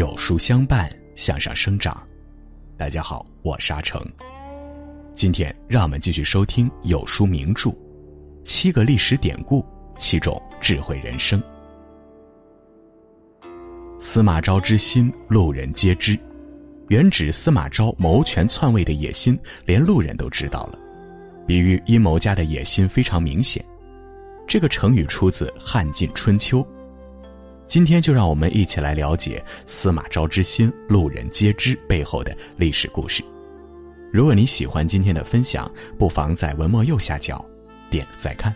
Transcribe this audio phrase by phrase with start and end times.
[0.00, 2.02] 有书相伴，向上生长。
[2.74, 4.02] 大家好，我是阿成。
[5.12, 7.68] 今天让我们继续收听有书名著
[8.42, 9.62] 《七个历史典故，
[9.98, 11.38] 七种智慧人生》。
[14.00, 16.18] 司马昭之心，路人皆知。
[16.88, 20.78] 原指司马昭谋权篡位的野心，连路人都知道了，
[21.46, 23.62] 比喻阴谋家的野心非常明显。
[24.48, 26.66] 这个成语出自汉晋春秋。
[27.70, 33.22] 今天就让我们一起来了解司马昭之心，路人皆知背后的历史故事。
[34.12, 37.46] 如果你喜欢今天的分享，不妨在文末右下角
[37.88, 38.52] 点个再看。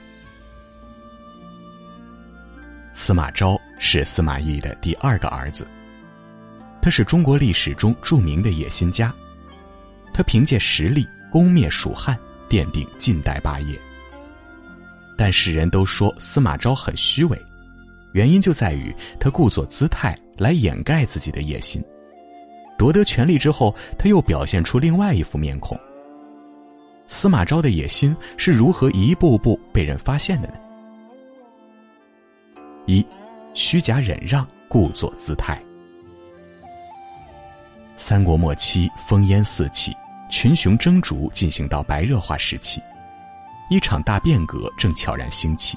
[2.92, 5.64] 司马昭是司马懿的第二个儿子，
[6.83, 9.14] 他是中国历史中著名的野心家，
[10.12, 13.81] 他凭借实力攻灭蜀汉，奠定近代霸业。
[15.16, 17.41] 但世人都说司马昭很虚伪。
[18.14, 21.82] 原因就在于他故作姿态来掩盖自己的野心，
[22.78, 25.76] 夺得权力之后，他又表现出另外一副面孔。
[27.08, 30.54] 司马昭的野心是如何一步步被人发现的呢？
[32.86, 33.04] 一，
[33.52, 35.60] 虚假忍让，故作姿态。
[37.96, 39.92] 三国末期，烽烟四起，
[40.30, 42.80] 群雄争逐，进行到白热化时期，
[43.68, 45.76] 一场大变革正悄然兴起。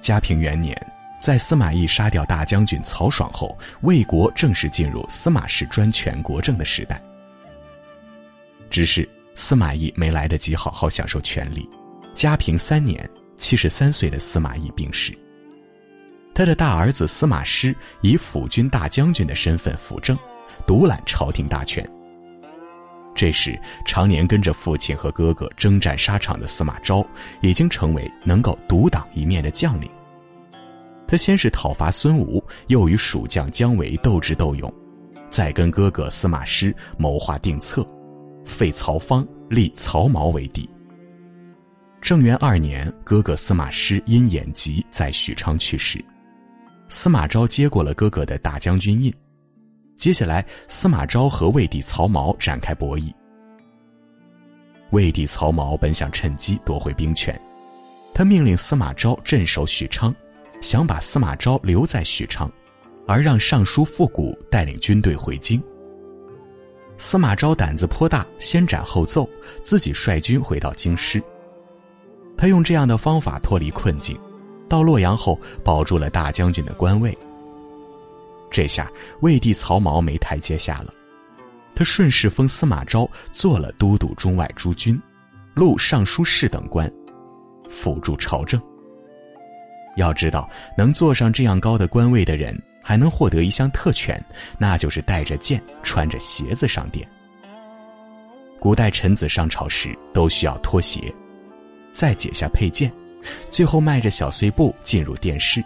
[0.00, 0.80] 嘉平元年。
[1.20, 7.00] 在司马懿杀掉大将军曹爽后，魏国正式进入司马氏专权国政的时代。
[8.70, 11.68] 只是司马懿没来得及好好享受权力，
[12.14, 15.16] 嘉平三年，七十三岁的司马懿病逝。
[16.32, 20.16] 他的大儿子司马师以辅军大将军的身份辅政，
[20.66, 21.86] 独揽朝廷大权。
[23.14, 27.04] 这时，常年跟着父亲和哥哥征战沙场的司马昭，
[27.42, 29.90] 已经成为能够独当一面的将领。
[31.10, 34.72] 他先是讨伐孙吴，又与蜀将姜维斗智斗勇，
[35.28, 37.84] 再跟哥哥司马师谋划定策，
[38.44, 40.70] 废曹芳，立曹髦为帝。
[42.00, 46.00] 正元二年，哥哥司马师因眼疾在许昌去世，
[46.88, 49.12] 司马昭接过了哥哥的大将军印。
[49.96, 53.12] 接下来，司马昭和魏帝曹髦展开博弈。
[54.90, 57.36] 魏帝曹髦本想趁机夺回兵权，
[58.14, 60.14] 他命令司马昭镇守许昌。
[60.60, 62.50] 想把司马昭留在许昌，
[63.06, 65.62] 而让尚书傅古带领军队回京。
[66.98, 69.28] 司马昭胆子颇大，先斩后奏，
[69.64, 71.22] 自己率军回到京师。
[72.36, 74.18] 他用这样的方法脱离困境，
[74.68, 77.16] 到洛阳后保住了大将军的官位。
[78.50, 80.92] 这下魏帝曹髦没台阶下了，
[81.74, 85.00] 他顺势封司马昭做了都督中外诸军、
[85.54, 86.90] 录尚书事等官，
[87.68, 88.60] 辅助朝政。
[89.96, 94.22] 要知道，能坐上这样高的官位的人，还能获得一项特权，
[94.58, 97.06] 那就是带着剑、穿着鞋子上殿。
[98.58, 101.12] 古代臣子上朝时都需要脱鞋，
[101.92, 102.92] 再解下佩剑，
[103.50, 105.62] 最后迈着小碎步进入殿室。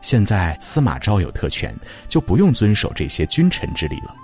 [0.00, 1.74] 现在司马昭有特权，
[2.08, 4.14] 就不用遵守这些君臣之礼了。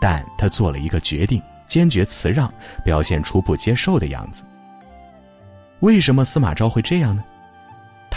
[0.00, 2.52] 但他做了一个决定，坚决辞让，
[2.84, 4.44] 表现出不接受的样子。
[5.80, 7.24] 为什么司马昭会这样呢？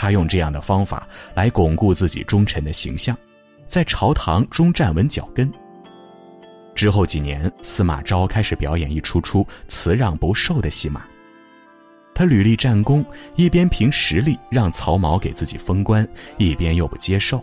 [0.00, 3.14] 他用这样的方法来巩固自己忠臣的形象，
[3.68, 5.52] 在朝堂中站稳脚跟。
[6.74, 11.04] 之后几年，司马昭开始表演一出出辞让不受的戏码。
[12.14, 13.04] 他屡立战功，
[13.36, 16.08] 一边凭实力让曹髦给自己封官，
[16.38, 17.38] 一边又不接受。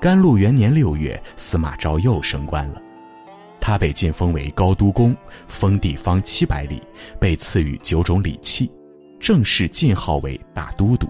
[0.00, 2.80] 甘露元年六月，司马昭又升官了，
[3.60, 5.14] 他被晋封为高都公，
[5.46, 6.82] 封地方七百里，
[7.20, 8.72] 被赐予九种礼器。
[9.20, 11.06] 正式晋号为大都督，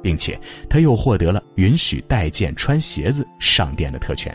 [0.00, 0.40] 并且
[0.70, 4.34] 他又获得了允许带剑穿鞋子上殿的特权。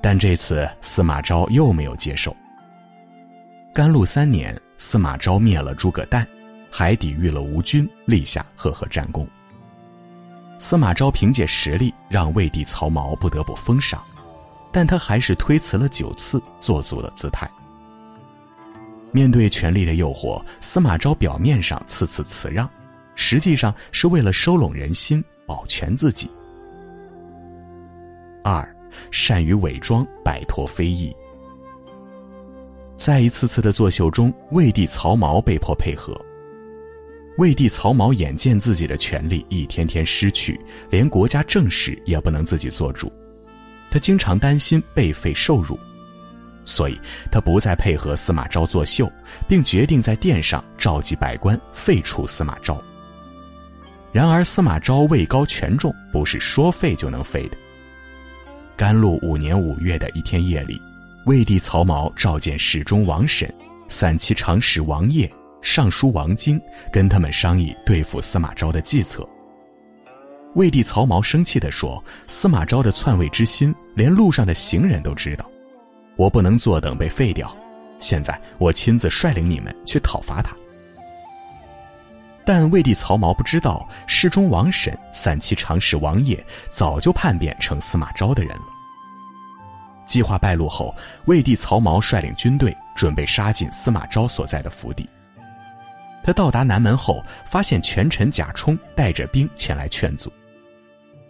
[0.00, 2.34] 但这次司马昭又没有接受。
[3.74, 6.26] 甘露三年，司马昭灭了诸葛诞，
[6.70, 9.28] 还抵御了吴军，立下赫赫战功。
[10.58, 14.02] 司马昭凭借实力让魏帝曹髦不得不封赏，
[14.72, 17.48] 但他还是推辞了九次，做足了姿态。
[19.10, 22.68] 面对权力的诱惑，司马昭表面上次次辞让，
[23.14, 26.28] 实际上是为了收拢人心，保全自己。
[28.44, 28.76] 二，
[29.10, 31.14] 善于伪装，摆脱非议。
[32.96, 36.14] 在一次次的作秀中，魏帝曹髦被迫配合。
[37.38, 40.60] 魏帝曹髦眼见自己的权力一天天失去，
[40.90, 43.12] 连国家政事也不能自己做主，
[43.90, 45.78] 他经常担心被废受辱。
[46.68, 47.00] 所以，
[47.32, 49.10] 他不再配合司马昭作秀，
[49.48, 52.78] 并决定在殿上召集百官废除司马昭。
[54.12, 57.56] 然而司马昭位高权重，不是说废就能废的。
[58.76, 60.78] 甘露五年五月的一天夜里，
[61.24, 63.52] 魏帝曹髦召见侍中王审、
[63.88, 65.30] 散骑常侍王业、
[65.62, 66.60] 尚书王经，
[66.92, 69.26] 跟他们商议对付司马昭的计策。
[70.54, 75.48] 魏帝曹髦生气地说：“司马昭的篡位之心，连路上的行人都知道，
[76.18, 77.56] 我不能坐等被废掉。
[78.00, 80.54] 现在我亲自率领你们去讨伐他。”
[82.44, 88.64] 但魏帝曹髦不知道，侍中王审、散骑常侍王业早就叛变成司马昭的人了。
[90.06, 90.94] 计划败露后，
[91.26, 95.06] 魏帝曹髦率领军队准备杀进司马昭所在的府邸。
[96.24, 100.32] 他到达南门后，发现权臣贾充带着兵前来劝阻。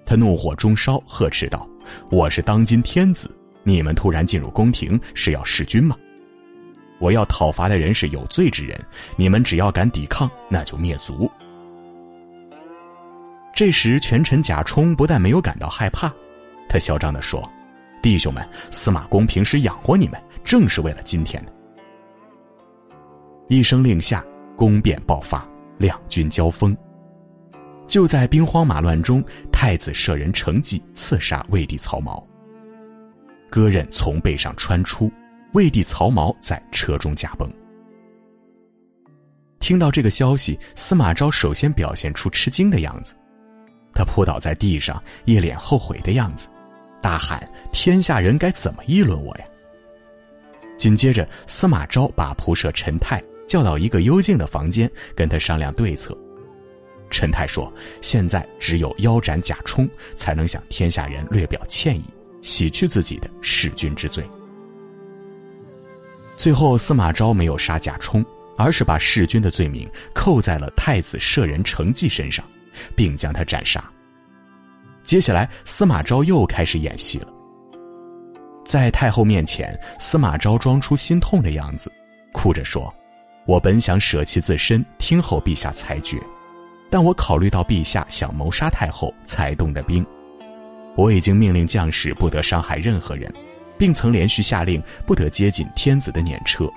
[0.06, 1.68] 他怒火中烧，呵斥道
[2.10, 3.28] ：“我是当今天子，
[3.62, 5.96] 你们突然进入宫廷，是要弑君吗？
[6.98, 8.78] 我要讨伐的人是有罪之人，
[9.16, 11.30] 你们只要敢抵抗，那就灭族。”
[13.54, 16.12] 这时，权臣贾充不但没有感到害怕，
[16.68, 17.48] 他嚣张地说
[18.02, 21.52] ：“弟兄们，司马公平时养活你们，正是为了今天的。”
[23.48, 24.24] 一声令下。
[24.56, 26.76] 宫变爆发，两军交锋。
[27.86, 29.22] 就在兵荒马乱中，
[29.52, 32.20] 太子舍人成济刺杀魏帝曹髦，
[33.50, 35.10] 戈刃从背上穿出，
[35.54, 37.50] 魏帝曹髦在车中驾崩。
[39.58, 43.14] 听到这个消息，司马昭首先表现出吃惊的样子，
[43.94, 46.48] 他扑倒在地上，一脸后悔的样子，
[47.02, 49.44] 大喊：“天下人该怎么议论我呀？”
[50.78, 53.22] 紧接着，司马昭把仆射陈泰。
[53.48, 56.14] 叫到一个幽静的房间，跟他商量对策。
[57.08, 57.72] 陈泰说
[58.02, 62.04] ：“现在只有腰斩贾充，才能向天下人略表歉意，
[62.42, 64.28] 洗去自己的弑君之罪。”
[66.36, 68.24] 最后，司马昭没有杀贾充，
[68.56, 72.44] 而是把弑君的罪名扣在了太子舍人程济身上，
[72.94, 73.82] 并将他斩杀。
[75.02, 77.28] 接下来，司马昭又开始演戏了。
[78.64, 81.90] 在太后面前，司马昭装出心痛的样子，
[82.32, 82.92] 哭着说。
[83.46, 86.20] 我本想舍弃自身，听候陛下裁决，
[86.90, 90.04] 但我考虑到陛下想谋杀太后，才动的兵。
[90.98, 93.32] 我已经命令将士不得伤害任何人，
[93.78, 96.68] 并曾连续下令不得接近天子的辇车。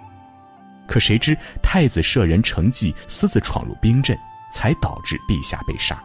[0.85, 4.15] 可谁知太子舍人成济私自闯入兵阵，
[4.53, 5.99] 才导致陛下被杀。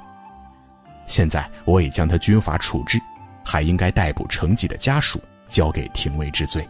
[1.06, 2.98] 现在我已将他军法处置，
[3.44, 6.66] 还应该逮捕成济的家属，交给廷尉之罪。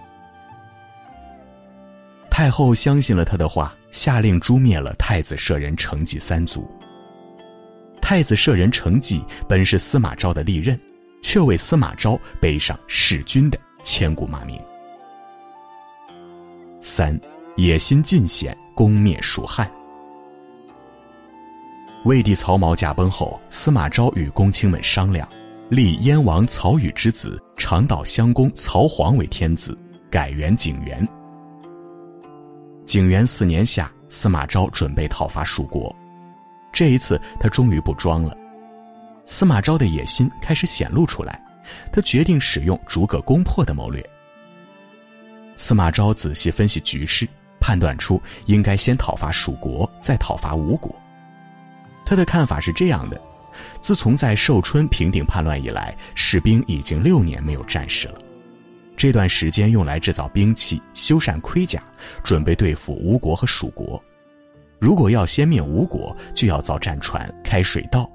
[2.28, 3.72] 太后相信了他的话。
[3.92, 6.70] 下令诛灭了太子舍人成济三族。
[8.02, 10.78] 太子舍人成济本是司马昭的利刃，
[11.26, 14.62] 却为司马昭背上弑君的千古骂名。
[16.80, 17.20] 三，
[17.56, 19.68] 野心尽显，攻灭蜀汉。
[22.04, 25.28] 魏帝曹髦驾崩后，司马昭与公卿们商量，
[25.68, 29.76] 立燕王曹宇之子长岛襄公曹晃为天子，
[30.08, 31.04] 改元景元。
[32.84, 35.92] 景元四年夏，司马昭准备讨伐蜀国，
[36.72, 38.45] 这一次他终于不装了。
[39.26, 41.38] 司马昭的野心开始显露出来，
[41.92, 44.02] 他决定使用逐个攻破的谋略。
[45.56, 47.28] 司马昭仔细分析局势，
[47.60, 50.94] 判断出应该先讨伐蜀国，再讨伐吴国。
[52.04, 53.20] 他的看法是这样的：
[53.80, 58.20] 自从在寿春平定叛乱以来，士兵已经六年没有战事了。
[58.96, 61.82] 这段时间用来制造兵器、修缮盔甲，
[62.22, 64.00] 准备对付吴国和蜀国。
[64.78, 68.08] 如果要先灭吴国，就要造战船、开水道。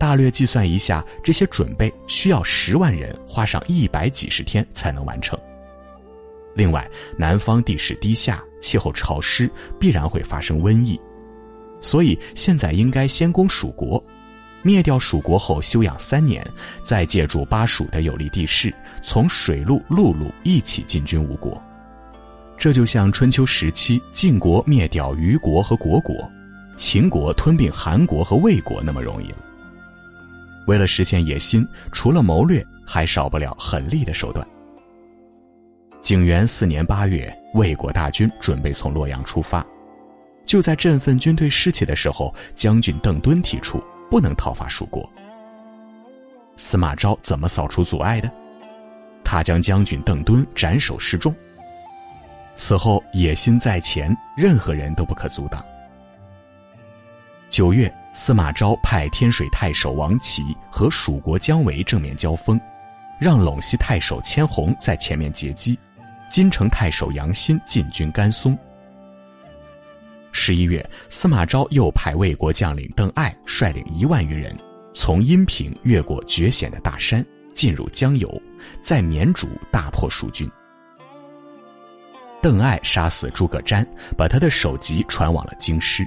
[0.00, 5.38] 大略计算一下，这些准备需要十万人，花上一百几十天才能完成。
[6.54, 10.98] 另外，南方地势低下，气候潮湿，必然会发生瘟疫，
[11.82, 14.02] 所以现在应该先攻蜀国。
[14.62, 16.42] 灭掉蜀国后，休养三年，
[16.82, 21.62] 再借助巴蜀的有利地势，从水路、陆路一起进军吴国。
[22.56, 26.16] 这就像春秋时期晋国灭掉虞国和虢国，
[26.74, 29.49] 秦国吞并韩国和魏国那么容易了。
[30.70, 34.46] 为了实现野心，除了谋略，还少不了狠厉的手段。
[36.00, 39.66] 景元四年八月，魏国大军准备从洛阳出发，
[40.44, 43.82] 就在振奋军队士气的时候，将军邓敦提出。
[44.08, 45.08] 不能讨伐蜀国。
[46.56, 48.30] 司马昭怎么扫除阻碍的？
[49.24, 51.34] 他将将军邓敦斩首示众。
[52.56, 55.64] 此后野心在前，任何人都不可阻挡。
[57.50, 62.58] 九月，司马昭派天水太守王齐和蜀国姜维正面交锋，
[63.20, 65.76] 让陇西太守千红在前面截击，
[66.30, 68.56] 金城太守杨欣进军甘松。
[70.30, 74.56] 十一月，司马昭又派魏国将领邓艾率领一万余人，
[74.94, 78.40] 从阴平越过绝险的大山，进入江油，
[78.80, 80.48] 在绵竹大破蜀军。
[82.40, 83.84] 邓艾杀死诸葛瞻，
[84.16, 86.06] 把他的首级传往了京师。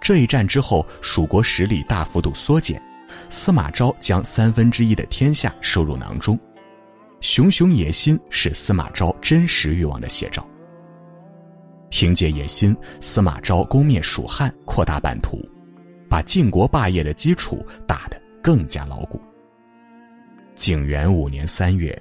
[0.00, 2.80] 这一战之后，蜀国实力大幅度缩减，
[3.30, 6.38] 司马昭将三分之一的天下收入囊中，
[7.20, 10.46] 熊熊野心是司马昭真实欲望的写照。
[11.90, 15.40] 凭借野心，司马昭攻灭蜀汉，扩大版图，
[16.08, 19.20] 把晋国霸业的基础打得更加牢固。
[20.54, 21.96] 景元五年三月。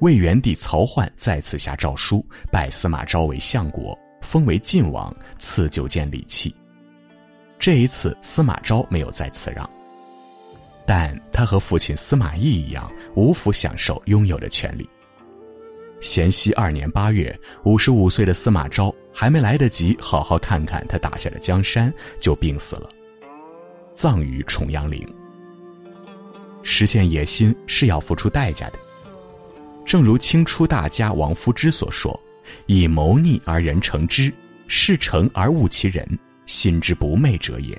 [0.00, 2.22] 魏元帝曹奂再次下诏书，
[2.52, 6.54] 拜司马昭为相国，封为晋王，赐九件礼器。
[7.58, 9.68] 这一次，司马昭没有再辞让，
[10.86, 14.88] 但他和父亲司马懿一样，无福享受拥有的权利。
[16.00, 22.90] 咸熙二年八月，五十五岁的司马昭还没来得及好好看看他打下的江山，就病死了，
[23.94, 25.06] 葬于重阳陵。
[26.62, 28.78] 实现野心是要付出代价的。
[29.86, 32.20] 正如清初大家王夫之所说
[32.66, 34.32] ：“以谋逆而人成之，
[34.66, 36.06] 事成而误其人，
[36.46, 37.76] 心之不昧者也。”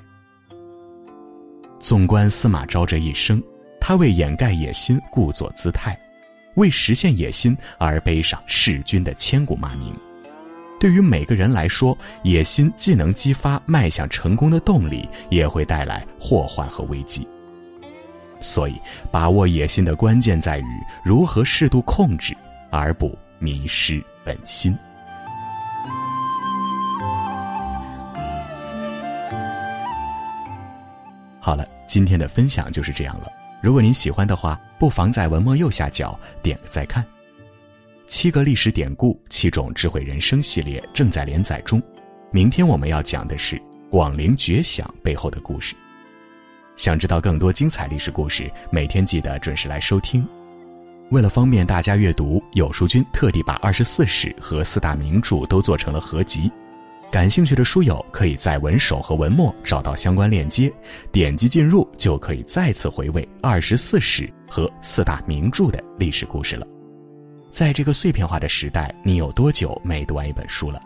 [1.79, 3.41] 纵观司马昭这一生，
[3.79, 5.97] 他为掩盖野心故作姿态，
[6.55, 9.95] 为实现野心而背上弑君的千古骂名。
[10.79, 17.27] 对于每个人来说，野心既能激发迈向成功的动力，也会带来祸患和危机。
[18.39, 18.75] 所以，
[19.11, 20.65] 把握野心的关键在于
[21.03, 22.35] 如何适度控制，
[22.69, 24.77] 而不迷失本心。
[31.47, 33.31] 好了，今天的分享就是这样了。
[33.61, 37.05] 如果您喜欢的话，不妨在文末右下角点个再看。
[38.05, 41.81] 七个历史典故，七种智慧人生系列正在连载中。
[42.31, 43.57] 明天我们要讲的是
[43.89, 45.73] 广陵绝响背后的故事。
[46.75, 50.27] 想知道更多精彩历史故事，每天记得准时来收听。
[51.11, 56.51] 为了方便大家阅读，有书君特地把二十四史和四大名著都做成了合集。
[57.09, 60.71] 感兴趣的书友可以在文首和文末找到相关链接，
[61.11, 66.67] 点击进入就可以再次回味二十四史和四大名著的历史故事了。
[67.49, 70.81] 在这个碎片化的时代，你有多久没读完一本书了？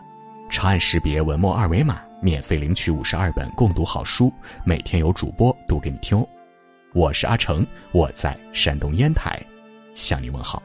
[0.48, 2.00] 长按识别文末二维码。
[2.24, 4.32] 免费领取五十二本共读好书，
[4.64, 6.24] 每天有主播读给你听哦。
[6.92, 9.44] 我是阿成，我在山东烟台，
[9.96, 10.62] 向你问好。